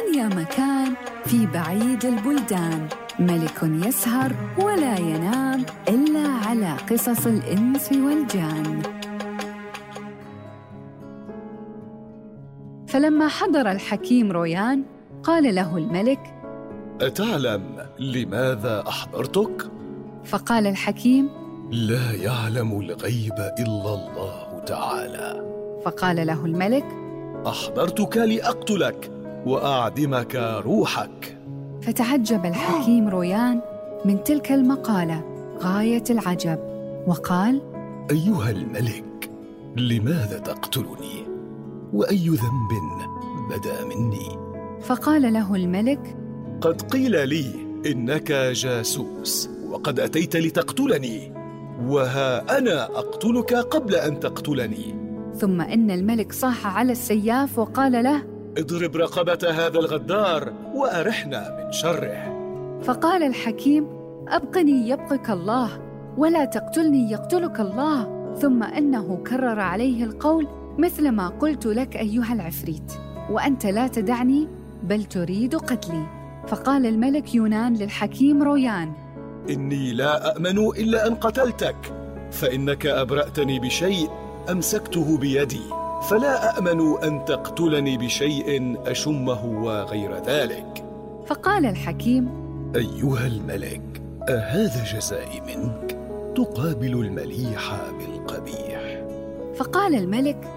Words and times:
أنيا 0.00 0.28
مكان 0.28 0.94
في 1.24 1.46
بعيد 1.46 2.04
البلدان. 2.04 2.88
ملك 3.18 3.62
يسهر 3.62 4.32
ولا 4.58 4.98
ينام 4.98 5.64
إلا 5.88 6.28
على 6.28 6.76
قصص 6.90 7.26
الإنس 7.26 7.92
والجان. 7.92 8.82
فلما 12.88 13.28
حضر 13.28 13.70
الحكيم 13.70 14.32
رويان 14.32 14.82
قال 15.22 15.54
له 15.54 15.76
الملك 15.76 16.20
أتعلم 17.00 17.62
لماذا 17.98 18.84
أحضرتك؟ 18.88 19.70
فقال 20.24 20.66
الحكيم 20.66 21.28
لا 21.70 22.12
يعلم 22.12 22.80
الغيب 22.80 23.38
إلا 23.58 23.94
الله 23.94 24.62
تعالى. 24.66 25.46
فقال 25.84 26.26
له 26.26 26.44
الملك 26.44 26.84
أحضرتك 27.46 28.16
لأقتلك. 28.16 29.19
وأعدمك 29.46 30.60
روحك 30.64 31.38
فتعجب 31.82 32.46
الحكيم 32.46 33.08
رويان 33.08 33.60
من 34.04 34.24
تلك 34.24 34.52
المقالة 34.52 35.24
غاية 35.58 36.04
العجب 36.10 36.58
وقال 37.06 37.62
أيها 38.10 38.50
الملك 38.50 39.30
لماذا 39.76 40.38
تقتلني؟ 40.38 41.26
وأي 41.92 42.28
ذنب 42.28 42.70
بدا 43.50 43.84
مني؟ 43.84 44.28
فقال 44.80 45.32
له 45.32 45.54
الملك 45.54 46.16
قد 46.60 46.82
قيل 46.82 47.28
لي 47.28 47.44
إنك 47.86 48.32
جاسوس 48.32 49.50
وقد 49.70 50.00
أتيت 50.00 50.36
لتقتلني 50.36 51.32
وها 51.86 52.58
أنا 52.58 52.84
أقتلك 52.84 53.54
قبل 53.54 53.94
أن 53.94 54.20
تقتلني 54.20 54.94
ثم 55.34 55.60
إن 55.60 55.90
الملك 55.90 56.32
صاح 56.32 56.76
على 56.76 56.92
السياف 56.92 57.58
وقال 57.58 57.92
له 58.04 58.22
اضرب 58.58 58.96
رقبة 58.96 59.38
هذا 59.50 59.78
الغدار 59.78 60.52
وأرحنا 60.74 61.56
من 61.58 61.72
شره. 61.72 62.40
فقال 62.82 63.22
الحكيم 63.22 63.86
أبقني 64.28 64.88
يبقك 64.88 65.30
الله 65.30 65.70
ولا 66.18 66.44
تقتلني 66.44 67.10
يقتلك 67.10 67.60
الله. 67.60 68.20
ثم 68.40 68.62
أنه 68.62 69.16
كرر 69.16 69.60
عليه 69.60 70.04
القول 70.04 70.46
مثل 70.78 71.08
ما 71.08 71.28
قلت 71.28 71.66
لك 71.66 71.96
أيها 71.96 72.32
العفريت. 72.32 72.92
وأنت 73.30 73.66
لا 73.66 73.86
تدعني 73.86 74.48
بل 74.82 75.04
تريد 75.04 75.54
قتلي. 75.54 76.06
فقال 76.46 76.86
الملك 76.86 77.34
يونان 77.34 77.74
للحكيم 77.74 78.42
رويان 78.42 78.92
إني 79.50 79.92
لا 79.92 80.36
أأمن 80.36 80.58
إلا 80.58 81.06
أن 81.06 81.14
قتلتك 81.14 81.76
فإنك 82.30 82.86
أبرأتني 82.86 83.60
بشيء 83.60 84.10
أمسكته 84.50 85.18
بيدي. 85.18 85.79
فلا 86.08 86.56
أأمن 86.56 87.02
أن 87.04 87.24
تقتلني 87.24 87.98
بشيء 87.98 88.76
أشمه 88.86 89.44
وغير 89.44 90.14
ذلك. 90.26 90.84
فقال 91.26 91.66
الحكيم 91.66 92.28
أيها 92.76 93.26
الملك 93.26 94.02
أهذا 94.28 94.84
جزائي 94.84 95.40
منك؟ 95.40 95.98
تقابل 96.36 96.92
المليح 96.92 97.76
بالقبيح. 97.98 99.02
فقال 99.56 99.94
الملك 99.94 100.48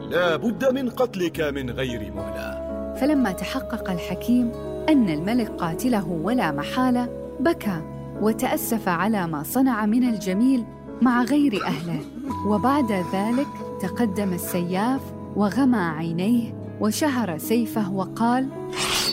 لا 0.00 0.36
بد 0.36 0.72
من 0.74 0.90
قتلك 0.90 1.40
من 1.40 1.70
غير 1.70 2.12
مهلة. 2.12 2.68
فلما 3.00 3.32
تحقق 3.32 3.90
الحكيم 3.90 4.52
أن 4.88 5.08
الملك 5.08 5.48
قاتله 5.48 6.08
ولا 6.22 6.52
محالة 6.52 7.08
بكى 7.40 7.82
وتأسف 8.20 8.88
على 8.88 9.26
ما 9.26 9.42
صنع 9.42 9.86
من 9.86 10.08
الجميل 10.08 10.64
مع 11.02 11.22
غير 11.22 11.64
أهله. 11.66 12.00
وبعد 12.46 12.92
ذلك 12.92 13.67
تقدم 13.82 14.32
السياف 14.32 15.00
وغمى 15.36 15.78
عينيه 15.78 16.54
وشهر 16.80 17.38
سيفه 17.38 17.92
وقال 17.92 18.48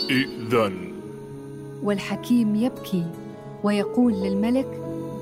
إذن. 0.10 0.94
والحكيم 1.84 2.56
يبكي 2.56 3.06
ويقول 3.64 4.14
للملك 4.14 4.82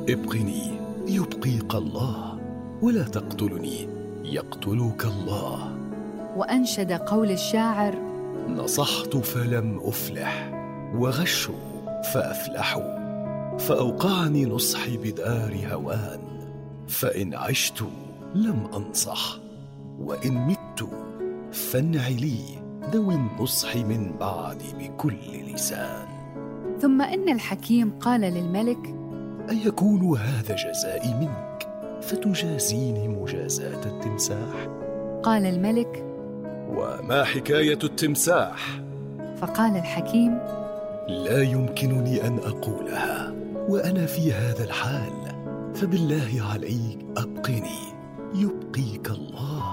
ابقني 0.10 0.72
يبقيك 1.08 1.76
الله 1.76 2.40
ولا 2.82 3.04
تقتلني 3.04 3.88
يقتلك 4.24 5.06
الله. 5.06 5.78
وأنشد 6.36 6.92
قول 6.92 7.32
الشاعر 7.32 7.96
نصحت 8.50 9.18
فلم 9.18 9.80
أفلح 9.84 10.52
وغشوا 10.96 12.02
فأفلحوا 12.14 13.04
فأوقعني 13.58 14.46
نصحي 14.46 14.98
بدار 14.98 15.58
هوان 15.72 16.20
فإن 16.88 17.34
عشت 17.34 17.84
لم 18.36 18.68
أنصح 18.76 19.38
وإن 20.00 20.34
مت 20.34 20.90
فانعلي 21.52 22.40
ذوي 22.92 23.16
النصح 23.16 23.76
من 23.76 24.18
بعدي 24.20 24.74
بكل 24.80 25.18
لسان 25.54 26.08
ثم 26.82 27.02
إن 27.02 27.30
الحكيم 27.30 27.92
قال 28.00 28.22
للملك 28.22 28.96
أيكون 29.50 30.18
هذا 30.18 30.56
جزائي 30.56 31.14
منك 31.14 31.70
فتجازيني 32.02 33.08
مجازاة 33.08 33.86
التمساح؟ 33.86 34.68
قال 35.24 35.46
الملك 35.46 36.06
وما 36.70 37.24
حكاية 37.24 37.80
التمساح؟ 37.84 38.82
فقال 39.38 39.76
الحكيم 39.76 40.40
لا 41.08 41.44
يمكنني 41.44 42.28
أن 42.28 42.38
أقولها 42.38 43.34
وأنا 43.70 44.06
في 44.06 44.34
هذا 44.34 44.64
الحال 44.64 45.14
فبالله 45.76 46.44
عليك 46.54 47.06
أبقني 47.18 47.93
يبقيك 48.36 49.10
الله 49.10 49.64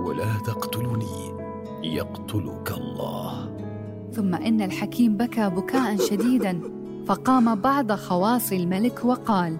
ولا 0.00 0.38
تقتلني 0.46 1.38
يقتلك 1.82 2.72
الله. 2.72 3.32
ثم 4.12 4.34
إن 4.34 4.62
الحكيم 4.62 5.16
بكى 5.16 5.50
بكاء 5.50 5.96
شديدا 5.96 6.60
فقام 7.06 7.54
بعض 7.54 7.92
خواص 7.92 8.52
الملك 8.52 9.04
وقال 9.04 9.56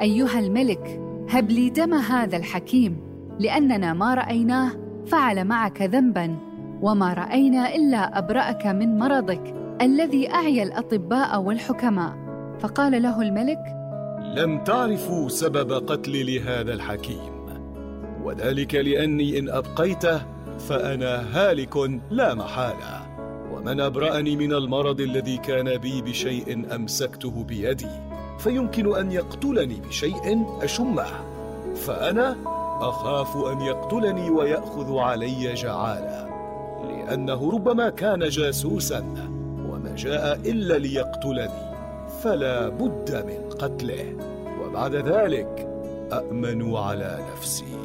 أيها 0.00 0.38
الملك 0.38 1.00
هب 1.30 1.50
لي 1.50 1.70
دم 1.70 1.94
هذا 1.94 2.36
الحكيم 2.36 2.96
لأننا 3.38 3.92
ما 3.92 4.14
رأيناه 4.14 4.70
فعل 5.06 5.44
معك 5.44 5.82
ذنبا 5.82 6.36
وما 6.82 7.14
رأينا 7.14 7.74
إلا 7.74 8.18
أبرأك 8.18 8.66
من 8.66 8.98
مرضك 8.98 9.54
الذي 9.82 10.30
أعيا 10.34 10.62
الأطباء 10.62 11.40
والحكماء. 11.40 12.12
فقال 12.60 13.02
له 13.02 13.22
الملك 13.22 13.62
لم 14.36 14.64
تعرفوا 14.64 15.28
سبب 15.28 15.72
قتلي 15.72 16.22
لهذا 16.22 16.74
الحكيم. 16.74 17.37
وذلك 18.28 18.74
لأني 18.74 19.38
إن 19.38 19.48
أبقيته 19.48 20.22
فأنا 20.68 21.24
هالك 21.32 21.76
لا 22.10 22.34
محالة. 22.34 23.08
ومن 23.52 23.80
أبرأني 23.80 24.36
من 24.36 24.52
المرض 24.52 25.00
الذي 25.00 25.36
كان 25.36 25.76
بي 25.76 26.02
بشيء 26.02 26.74
أمسكته 26.74 27.44
بيدي 27.44 27.88
فيمكن 28.38 28.96
أن 28.96 29.12
يقتلني 29.12 29.80
بشيء 29.88 30.44
أشمه. 30.62 31.06
فأنا 31.74 32.36
أخاف 32.80 33.36
أن 33.36 33.60
يقتلني 33.60 34.30
ويأخذ 34.30 34.96
علي 34.96 35.54
جعالا 35.54 36.28
لأنه 36.88 37.50
ربما 37.52 37.88
كان 37.88 38.28
جاسوسا 38.28 38.98
وما 39.70 39.94
جاء 39.96 40.40
إلا 40.44 40.78
ليقتلني 40.78 41.74
فلا 42.22 42.68
بد 42.68 43.24
من 43.26 43.50
قتله. 43.58 44.16
وبعد 44.62 44.94
ذلك 44.94 45.68
أأمن 46.12 46.76
على 46.76 47.18
نفسي. 47.32 47.78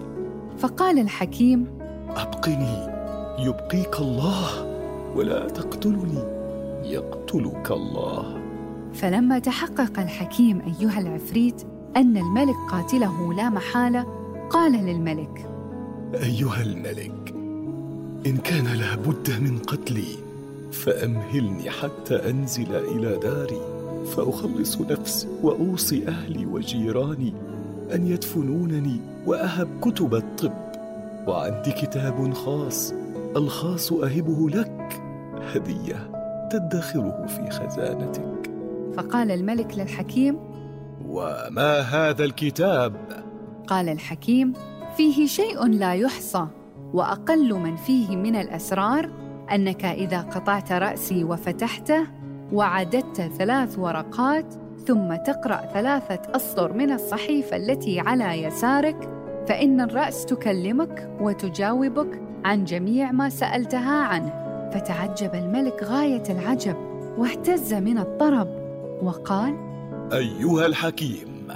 فقال 0.58 1.00
الحكيم 1.00 1.68
أبقني 2.10 2.88
يبقيك 3.40 4.00
الله 4.00 4.66
ولا 5.16 5.48
تقتلني 5.50 6.24
يقتلك 6.84 7.72
الله. 7.72 8.40
فلما 8.94 9.40
تحقق 9.40 10.00
الحكيم 10.00 10.62
أيها 10.62 11.00
العفريت 11.00 11.62
أن 11.98 12.18
الملك 12.18 12.56
قاتله 12.72 13.34
لا 13.34 13.50
محالة 13.50 14.06
قال 14.50 14.72
للملك 14.72 15.46
أيها 16.14 16.62
الملك 16.62 17.34
إن 18.26 18.38
كان 18.38 18.68
لابد 18.68 19.30
من 19.42 19.60
قتلي 19.60 20.16
فأمهلني 20.72 21.70
حتى 21.70 22.30
أنزل 22.30 22.76
إلى 22.76 23.18
داري 23.18 23.62
فأخلص 24.16 24.82
نفسي 24.82 25.28
وأوصي 25.44 26.08
أهلي 26.08 26.46
وجيراني 26.46 27.34
أن 27.94 28.08
يدفنونني 28.08 29.02
وأهب 29.26 29.68
كتب 29.82 30.16
الطب. 30.16 30.54
وعندي 31.28 31.72
كتاب 31.72 32.34
خاص 32.34 32.94
الخاص 33.36 33.94
أهبه 33.94 34.50
لك. 34.50 35.02
هدية 35.54 36.12
تدخره 36.52 37.26
في 37.26 37.50
خزانتك. 37.50 38.52
فقال 38.98 39.32
الملك 39.32 39.78
للحكيم 39.78 40.40
وما 41.10 41.80
هذا 41.80 42.24
الكتاب؟ 42.24 42.96
قال 43.68 43.90
الحكيم 43.90 44.54
فيه 44.98 45.28
شيء 45.28 45.66
لا 45.66 45.94
يحصى 45.94 46.48
وأقل 46.94 47.54
من 47.54 47.76
فيه 47.76 48.16
من 48.16 48.36
الأسرار 48.36 49.10
أنك 49.52 49.86
إذا 49.86 50.22
قطعت 50.22 50.72
رأسي 50.72 51.24
وفتحته 51.24 52.08
وعددت 52.54 53.22
ثلاث 53.22 53.80
ورقات 53.80 54.56
ثم 54.86 55.16
تقرأ 55.16 55.62
ثلاثة 55.74 56.36
أسطر 56.36 56.74
من 56.74 56.92
الصحيفة 56.92 57.58
التي 57.58 58.00
على 58.00 58.44
يسارك 58.44 59.10
فإن 59.48 59.82
الرأس 59.82 60.26
تكلمك 60.26 61.10
وتجاوبك 61.22 62.22
عن 62.46 62.64
جميع 62.64 63.12
ما 63.12 63.30
سألتها 63.30 64.04
عنه 64.04 64.44
فتعجب 64.74 65.36
الملك 65.36 65.84
غاية 65.84 66.24
العجب 66.30 66.76
واهتز 67.18 67.74
من 67.74 67.98
الطرب 67.98 68.48
وقال 69.02 69.58
أيها 70.14 70.66
الحكيم 70.66 71.48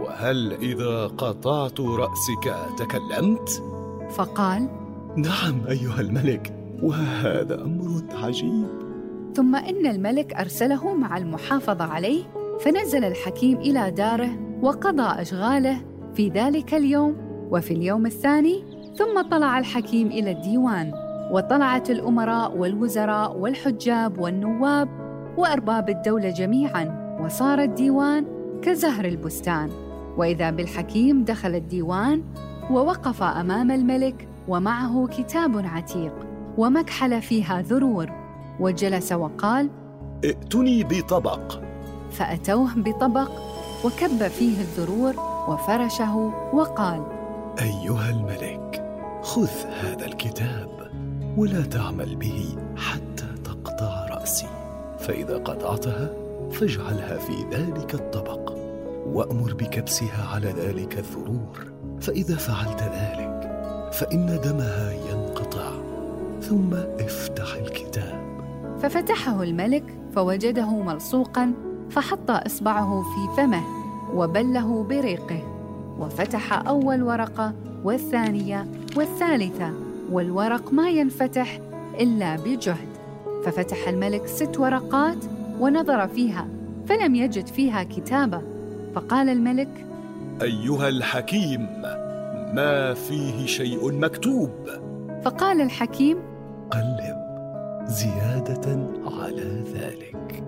وهل 0.00 0.52
إذا 0.52 1.06
قطعت 1.06 1.80
رأسك 1.80 2.54
تكلمت؟ 2.78 3.62
فقال 4.10 4.68
نعم 5.16 5.66
أيها 5.68 6.00
الملك 6.00 6.52
وهذا 6.82 7.62
أمر 7.62 8.02
عجيب 8.22 8.66
ثم 9.34 9.56
إن 9.56 9.86
الملك 9.86 10.34
أرسله 10.34 10.94
مع 10.94 11.16
المحافظة 11.16 11.84
عليه 11.84 12.24
فنزل 12.60 13.04
الحكيم 13.04 13.58
إلى 13.58 13.90
داره 13.90 14.30
وقضى 14.62 15.22
أشغاله 15.22 15.80
في 16.14 16.28
ذلك 16.28 16.74
اليوم 16.74 17.16
وفي 17.50 17.74
اليوم 17.74 18.06
الثاني 18.06 18.64
ثم 18.96 19.22
طلع 19.30 19.58
الحكيم 19.58 20.06
إلى 20.06 20.30
الديوان 20.30 20.92
وطلعت 21.30 21.90
الأمراء 21.90 22.56
والوزراء 22.56 23.36
والحجاب 23.36 24.18
والنواب 24.18 24.88
وأرباب 25.36 25.88
الدولة 25.88 26.30
جميعاً 26.30 27.04
وصار 27.20 27.58
الديوان 27.58 28.26
كزهر 28.62 29.04
البستان. 29.04 29.70
وإذا 30.16 30.50
بالحكيم 30.50 31.24
دخل 31.24 31.54
الديوان 31.54 32.22
ووقف 32.70 33.22
أمام 33.22 33.70
الملك 33.70 34.28
ومعه 34.48 35.06
كتاب 35.06 35.66
عتيق 35.66 36.12
ومكحل 36.58 37.22
فيها 37.22 37.62
ذرور 37.62 38.10
وجلس 38.60 39.12
وقال 39.12 39.70
ائتني 40.24 40.84
بطبق. 40.84 41.63
فأتوه 42.18 42.70
بطبق 42.76 43.30
وكب 43.84 44.28
فيه 44.28 44.60
الذرور 44.60 45.14
وفرشه 45.48 46.16
وقال 46.52 47.02
أيها 47.60 48.10
الملك 48.10 48.84
خذ 49.22 49.50
هذا 49.82 50.06
الكتاب 50.06 50.68
ولا 51.36 51.62
تعمل 51.62 52.16
به 52.16 52.56
حتى 52.76 53.26
تقطع 53.44 54.06
رأسي. 54.10 54.46
فإذا 54.98 55.38
قطعتها 55.38 56.10
فاجعلها 56.52 57.18
في 57.18 57.32
ذلك 57.52 57.94
الطبق 57.94 58.52
وأمر 59.06 59.54
بكبسها 59.54 60.28
على 60.34 60.48
ذلك 60.48 60.98
الذرور. 60.98 61.72
فإذا 62.00 62.36
فعلت 62.36 62.82
ذلك 62.82 63.50
فإن 63.92 64.40
دمها 64.44 64.92
ينقطع. 65.10 65.70
ثم 66.40 66.74
افتح 66.74 67.54
الكتاب. 67.54 68.24
ففتحه 68.78 69.42
الملك 69.42 69.84
فوجده 70.14 70.70
ملصوقا 70.70 71.52
فحط 71.94 72.30
إصبعه 72.30 73.02
في 73.02 73.36
فمه 73.36 73.62
وبله 74.14 74.82
بريقه 74.82 75.42
وفتح 75.98 76.66
أول 76.68 77.02
ورقة 77.02 77.52
والثانية 77.84 78.66
والثالثة 78.96 79.72
والورق 80.10 80.72
ما 80.72 80.90
ينفتح 80.90 81.60
إلا 82.00 82.36
بجهد. 82.36 82.88
ففتح 83.44 83.88
الملك 83.88 84.26
ست 84.26 84.58
ورقات 84.58 85.24
ونظر 85.60 86.08
فيها 86.08 86.48
فلم 86.86 87.14
يجد 87.14 87.46
فيها 87.46 87.82
كتابة. 87.82 88.42
فقال 88.94 89.28
الملك 89.28 89.86
أيها 90.42 90.88
الحكيم 90.88 91.66
ما 92.54 92.94
فيه 92.94 93.46
شيء 93.46 93.92
مكتوب؟ 93.92 94.50
فقال 95.24 95.60
الحكيم 95.60 96.18
قلب 96.70 97.16
زيادة 97.86 98.88
على 99.06 99.64
ذلك. 99.74 100.44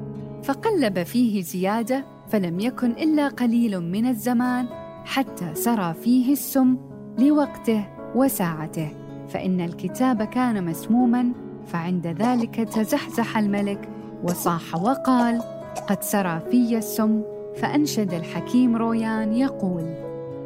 فقلب 0.46 1.02
فيه 1.02 1.42
زيادة 1.42 2.04
فلم 2.28 2.60
يكن 2.60 2.90
إلا 2.90 3.28
قليل 3.28 3.80
من 3.80 4.06
الزمان 4.06 4.66
حتى 5.04 5.54
سرى 5.54 5.94
فيه 5.94 6.32
السم 6.32 6.76
لوقته 7.18 7.86
وساعته. 8.14 8.90
فإن 9.28 9.60
الكتاب 9.60 10.22
كان 10.22 10.64
مسموما 10.64 11.32
فعند 11.66 12.06
ذلك 12.06 12.54
تزحزح 12.54 13.38
الملك 13.38 13.88
وصاح 14.22 14.74
وقال 14.74 15.42
قد 15.88 16.02
سرى 16.02 16.40
في 16.50 16.78
السم 16.78 17.22
فأنشد 17.56 18.14
الحكيم 18.14 18.76
رويان 18.76 19.32
يقول 19.32 19.94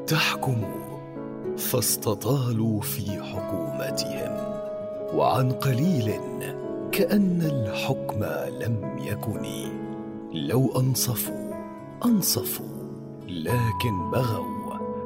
تحكموا 0.06 0.81
فاستطالوا 1.56 2.81
في 2.81 3.23
حكومتهم 3.23 4.37
وعن 5.14 5.50
قليل 5.50 6.12
كأن 6.93 7.43
الحكم 7.43 8.25
لم 8.61 8.99
يكن 9.05 9.44
لو 10.34 10.80
أنصفوا 10.80 11.50
أنصفوا 12.04 12.66
لكن 13.28 14.10
بغوا 14.12 14.50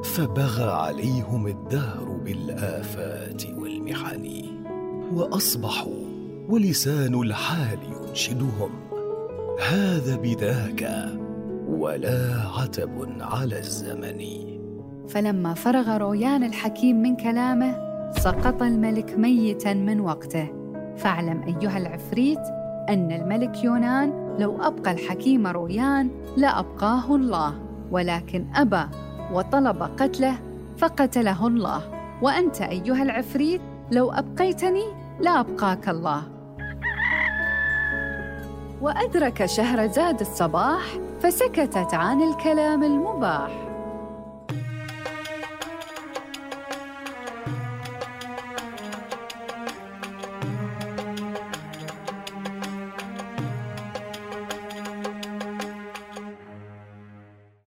فبغى 0.03 0.71
عليهم 0.71 1.47
الدهر 1.47 2.05
بالآفات 2.25 3.43
والمحن. 3.47 4.45
وأصبحوا 5.13 6.05
ولسان 6.49 7.15
الحال 7.15 7.79
ينشدهم. 7.83 8.71
هذا 9.69 10.17
بذاك 10.17 11.13
ولا 11.69 12.41
عتب 12.59 13.09
على 13.21 13.59
الزمن. 13.59 14.25
فلما 15.09 15.55
فرغ 15.55 15.97
رويان 15.97 16.45
الحكيم 16.45 17.03
من 17.03 17.17
كلامه 17.17 17.77
سقط 18.13 18.63
الملك 18.63 19.19
ميتا 19.19 19.75
من 19.75 20.01
وقته. 20.01 20.49
فاعلم 20.97 21.43
أيها 21.43 21.79
العفريت 21.79 22.64
أن 22.89 23.13
الملك 23.13 23.65
يونان 23.65 24.37
لو 24.39 24.63
أبقى 24.63 24.93
الحكيم 24.93 25.47
رويان 25.47 26.11
لأبقاه 26.37 27.15
الله 27.15 27.55
ولكن 27.91 28.47
أبى 28.55 28.85
وطلب 29.33 29.83
قتله 29.83 30.35
فقتله 30.79 31.47
الله. 31.47 31.83
وأنت 32.23 32.61
أيها 32.61 33.03
العفريت 33.03 33.61
لو 33.93 34.13
أبقيتني 34.13 34.85
لابقاك 35.21 35.89
الله. 35.89 36.23
وأدرك 38.81 39.47
شهرزاد 39.47 40.21
الصباح 40.21 40.83
فسكتت 41.21 41.95
عن 41.95 42.23
الكلام 42.23 42.83
المباح. 42.83 43.51